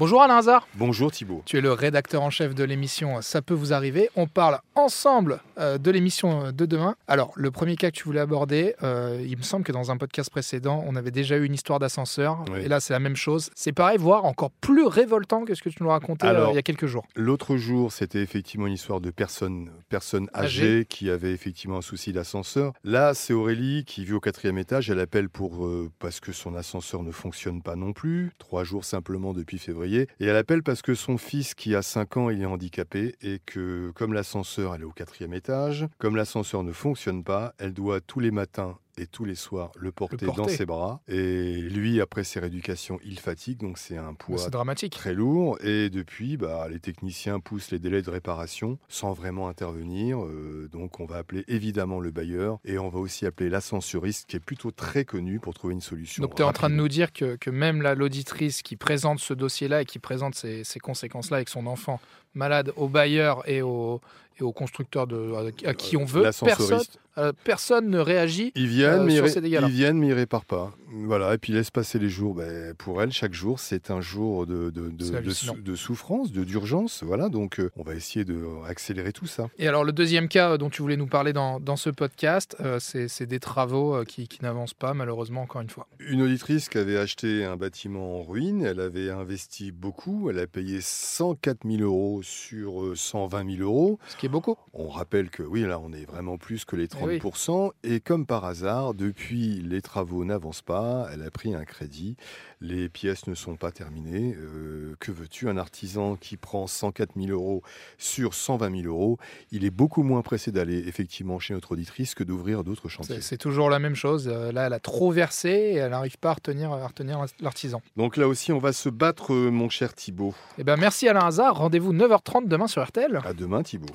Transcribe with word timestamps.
Bonjour 0.00 0.22
Alain 0.22 0.38
Hazard. 0.38 0.66
Bonjour 0.76 1.12
Thibault. 1.12 1.42
Tu 1.44 1.58
es 1.58 1.60
le 1.60 1.74
rédacteur 1.74 2.22
en 2.22 2.30
chef 2.30 2.54
de 2.54 2.64
l'émission 2.64 3.20
Ça 3.20 3.42
peut 3.42 3.52
vous 3.52 3.74
arriver. 3.74 4.08
On 4.16 4.26
parle 4.26 4.58
ensemble 4.74 5.40
euh, 5.58 5.76
de 5.76 5.90
l'émission 5.90 6.52
de 6.52 6.64
demain. 6.64 6.96
Alors, 7.06 7.32
le 7.36 7.50
premier 7.50 7.76
cas 7.76 7.90
que 7.90 7.96
tu 7.96 8.04
voulais 8.04 8.20
aborder, 8.20 8.74
euh, 8.82 9.22
il 9.22 9.36
me 9.36 9.42
semble 9.42 9.62
que 9.62 9.72
dans 9.72 9.90
un 9.90 9.98
podcast 9.98 10.30
précédent, 10.30 10.82
on 10.86 10.96
avait 10.96 11.10
déjà 11.10 11.36
eu 11.36 11.44
une 11.44 11.52
histoire 11.52 11.80
d'ascenseur. 11.80 12.42
Oui. 12.50 12.60
Et 12.60 12.68
là, 12.68 12.80
c'est 12.80 12.94
la 12.94 12.98
même 12.98 13.14
chose. 13.14 13.50
C'est 13.54 13.72
pareil, 13.74 13.98
voire 13.98 14.24
encore 14.24 14.50
plus 14.62 14.86
révoltant 14.86 15.44
que 15.44 15.54
ce 15.54 15.60
que 15.60 15.68
tu 15.68 15.82
nous 15.82 15.90
racontais 15.90 16.28
euh, 16.28 16.46
il 16.48 16.54
y 16.54 16.58
a 16.58 16.62
quelques 16.62 16.86
jours. 16.86 17.04
L'autre 17.14 17.58
jour, 17.58 17.92
c'était 17.92 18.22
effectivement 18.22 18.68
une 18.68 18.72
histoire 18.72 19.02
de 19.02 19.10
personnes, 19.10 19.70
personnes 19.90 20.30
âgées, 20.34 20.62
Âgées. 20.62 20.86
qui 20.88 21.10
avaient 21.10 21.32
effectivement 21.34 21.76
un 21.76 21.82
souci 21.82 22.14
d'ascenseur. 22.14 22.72
Là, 22.84 23.12
c'est 23.12 23.34
Aurélie 23.34 23.84
qui 23.84 24.06
vit 24.06 24.14
au 24.14 24.20
quatrième 24.20 24.56
étage. 24.56 24.88
Elle 24.88 25.00
appelle 25.00 25.28
pour 25.28 25.66
euh, 25.66 25.90
parce 25.98 26.20
que 26.20 26.32
son 26.32 26.54
ascenseur 26.54 27.02
ne 27.02 27.12
fonctionne 27.12 27.60
pas 27.60 27.76
non 27.76 27.92
plus. 27.92 28.32
Trois 28.38 28.64
jours 28.64 28.86
simplement 28.86 29.34
depuis 29.34 29.58
février. 29.58 29.89
Et 29.98 30.08
elle 30.20 30.36
appelle 30.36 30.62
parce 30.62 30.82
que 30.82 30.94
son 30.94 31.18
fils, 31.18 31.54
qui 31.54 31.74
a 31.74 31.82
5 31.82 32.16
ans, 32.16 32.30
il 32.30 32.40
est 32.42 32.46
handicapé 32.46 33.16
et 33.22 33.40
que 33.44 33.90
comme 33.94 34.12
l'ascenseur, 34.12 34.74
elle 34.74 34.82
est 34.82 34.84
au 34.84 34.92
quatrième 34.92 35.34
étage, 35.34 35.86
comme 35.98 36.16
l'ascenseur 36.16 36.62
ne 36.62 36.72
fonctionne 36.72 37.24
pas, 37.24 37.54
elle 37.58 37.72
doit 37.72 38.00
tous 38.00 38.20
les 38.20 38.30
matins 38.30 38.78
et 39.00 39.06
tous 39.06 39.24
les 39.24 39.34
soirs 39.34 39.72
le 39.76 39.92
porter, 39.92 40.26
porter. 40.26 40.42
dans 40.42 40.48
ses 40.48 40.66
bras. 40.66 41.02
Et 41.08 41.56
lui, 41.62 42.00
après 42.00 42.24
ses 42.24 42.40
rééducations, 42.40 42.98
il 43.04 43.18
fatigue, 43.18 43.58
donc 43.58 43.78
c'est 43.78 43.96
un 43.96 44.14
poids 44.14 44.48
dramatique. 44.50 44.92
très 44.92 45.14
lourd 45.14 45.58
et 45.62 45.90
depuis 45.90 46.36
bah, 46.36 46.68
les 46.68 46.80
techniciens 46.80 47.40
poussent 47.40 47.70
les 47.70 47.78
délais 47.78 48.02
de 48.02 48.10
réparation 48.10 48.78
sans 48.88 49.12
vraiment 49.12 49.48
intervenir 49.48 49.90
Euh, 49.90 50.68
donc 50.72 51.00
on 51.00 51.06
va 51.06 51.16
appeler 51.16 51.44
évidemment 51.48 52.00
le 52.00 52.10
bailleur 52.10 52.58
et 52.64 52.78
on 52.78 52.88
va 52.88 52.98
aussi 52.98 53.26
appeler 53.26 53.50
l'ascensuriste 53.50 54.28
qui 54.28 54.36
est 54.36 54.40
plutôt 54.40 54.70
très 54.70 55.04
connu 55.04 55.40
pour 55.40 55.54
trouver 55.54 55.74
une 55.74 55.80
solution 55.80 56.22
Donc 56.22 56.34
tu 56.34 56.42
es 56.42 56.44
en 56.44 56.52
train 56.52 56.70
de 56.70 56.74
nous 56.74 56.88
dire 56.88 57.12
que, 57.12 57.36
que 57.36 57.50
même 57.50 57.82
là, 57.82 57.94
l'auditrice 57.94 58.62
qui 58.62 58.76
présente 58.76 59.20
ce 59.20 59.34
dossier-là 59.34 59.82
et 59.82 59.84
qui 59.84 59.98
présente 59.98 60.34
ces, 60.34 60.64
ces 60.64 60.80
conséquences-là 60.80 61.38
avec 61.38 61.48
son 61.48 61.66
enfant 61.66 62.00
malade 62.34 62.72
au 62.76 62.88
bailleur 62.88 63.48
et 63.48 63.62
au, 63.62 64.00
et 64.38 64.42
au 64.42 64.52
constructeur 64.52 65.06
de, 65.06 65.32
à, 65.64 65.68
à 65.70 65.74
qui 65.74 65.96
on 65.96 66.04
veut, 66.04 66.22
personne, 66.22 66.80
euh, 67.18 67.32
personne 67.44 67.88
ne 67.90 67.98
réagit. 67.98 68.52
ils 68.54 68.66
viennent 68.68 69.00
euh, 69.00 69.04
mais 69.04 69.12
ils, 69.12 69.16
sur 69.16 69.24
ré- 69.24 69.30
ces 69.30 69.40
dégâts-là. 69.40 69.66
ils 69.68 69.72
viennent 69.74 69.98
mais 69.98 70.08
ils 70.08 70.12
réparent 70.14 70.44
pas 70.44 70.72
voilà 70.92 71.34
et 71.34 71.38
puis 71.38 71.52
ils 71.52 71.56
laissent 71.56 71.70
passer 71.70 71.98
les 71.98 72.08
jours 72.08 72.34
Ben, 72.34 72.74
pour 72.74 73.02
elle 73.02 73.12
chaque 73.12 73.32
jour 73.32 73.60
c'est 73.60 73.90
un 73.90 74.00
jour 74.00 74.46
de, 74.46 74.70
de, 74.70 74.88
de- 74.90 75.04
C'est 75.04 75.10
de 75.12 75.16
hallucinant. 75.16 75.54
sou- 75.54 75.60
de 75.62 75.74
souffrance 75.74 76.32
de 76.32 76.44
d'urgence 76.44 77.02
voilà 77.02 77.28
donc 77.28 77.60
euh, 77.60 77.70
on 77.76 77.82
va 77.82 77.94
essayer 77.94 78.24
de 78.24 78.44
accélérer 78.66 79.12
tout 79.12 79.26
ça 79.26 79.48
Et 79.58 79.68
alors 79.68 79.84
le 79.84 79.92
deuxième 79.92 80.28
cas 80.28 80.56
dont 80.58 80.70
tu 80.70 80.82
voulais 80.82 80.96
nous 80.96 81.06
parler 81.06 81.32
dans, 81.32 81.60
dans 81.60 81.76
ce 81.76 81.90
podcast, 81.90 82.56
euh, 82.60 82.78
c'est 82.80 83.26
des 83.26 83.40
travaux 83.40 83.94
euh, 83.94 84.04
qui, 84.04 84.26
qui 84.28 84.42
n'avancent 84.42 84.74
pas 84.74 84.94
malheureusement 84.94 85.42
encore 85.42 85.60
une 85.60 85.70
fois. 85.70 85.86
Une 85.98 86.22
auditrice 86.22 86.68
qui 86.68 86.78
avait 86.78 86.96
acheté 86.96 87.44
un 87.44 87.56
bâtiment 87.56 88.18
en 88.18 88.22
ruine, 88.22 88.62
elle 88.64 88.80
avait 88.80 89.10
investi 89.10 89.72
beaucoup, 89.72 90.30
elle 90.30 90.38
a 90.38 90.46
payé 90.46 90.80
104 90.80 91.58
000 91.68 91.82
euros 91.82 92.20
sur 92.22 92.82
euh, 92.82 92.94
120 92.94 93.56
000 93.56 93.62
euros. 93.62 93.98
Ce 94.08 94.16
qui 94.16 94.26
est 94.26 94.30
beaucoup. 94.30 94.56
On 94.72 94.88
rappelle 94.88 95.30
que 95.30 95.42
oui, 95.42 95.62
là, 95.62 95.78
on 95.78 95.92
est 95.92 96.04
vraiment 96.04 96.38
plus 96.38 96.64
que 96.64 96.76
les 96.76 96.88
Eh 97.00 97.04
oui. 97.04 97.18
30%. 97.18 97.70
Et 97.84 98.00
comme 98.00 98.26
par 98.26 98.44
hasard, 98.44 98.94
depuis, 98.94 99.60
les 99.62 99.82
travaux 99.82 100.24
n'avancent 100.24 100.62
pas, 100.62 100.79
elle 101.12 101.22
a 101.22 101.30
pris 101.30 101.54
un 101.54 101.64
crédit, 101.64 102.16
les 102.60 102.88
pièces 102.88 103.26
ne 103.26 103.34
sont 103.34 103.56
pas 103.56 103.72
terminées. 103.72 104.34
Euh, 104.38 104.94
que 105.00 105.12
veux-tu? 105.12 105.48
Un 105.48 105.56
artisan 105.56 106.16
qui 106.16 106.36
prend 106.36 106.66
104 106.66 107.12
000 107.16 107.28
euros 107.30 107.62
sur 107.98 108.34
120 108.34 108.82
000 108.82 108.92
euros, 108.92 109.18
il 109.52 109.64
est 109.64 109.70
beaucoup 109.70 110.02
moins 110.02 110.22
pressé 110.22 110.52
d'aller 110.52 110.78
effectivement 110.86 111.38
chez 111.38 111.54
notre 111.54 111.72
auditrice 111.72 112.14
que 112.14 112.24
d'ouvrir 112.24 112.64
d'autres 112.64 112.88
chantiers. 112.88 113.20
C'est 113.20 113.38
toujours 113.38 113.70
la 113.70 113.78
même 113.78 113.94
chose. 113.94 114.28
Euh, 114.28 114.50
Là, 114.52 114.66
elle 114.66 114.72
a 114.72 114.80
trop 114.80 115.10
versé 115.12 115.48
et 115.48 115.74
elle 115.74 115.90
n'arrive 115.90 116.18
pas 116.18 116.30
à 116.30 116.34
retenir, 116.34 116.72
à 116.72 116.86
retenir 116.86 117.24
l'artisan. 117.40 117.82
Donc 117.96 118.16
là 118.16 118.26
aussi, 118.26 118.52
on 118.52 118.58
va 118.58 118.72
se 118.72 118.88
battre, 118.88 119.32
euh, 119.32 119.50
mon 119.50 119.68
cher 119.68 119.94
Thibault. 119.94 120.34
Eh 120.58 120.64
ben 120.64 120.76
merci 120.76 121.08
Alain 121.08 121.26
Hazard. 121.26 121.56
Rendez-vous 121.56 121.92
9h30 121.92 122.48
demain 122.48 122.66
sur 122.66 122.84
RTL. 122.84 123.20
À 123.24 123.32
demain, 123.32 123.62
Thibault. 123.62 123.94